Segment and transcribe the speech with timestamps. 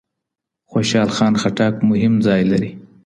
[0.71, 2.71] خوشال خان خټک مهم ځای لري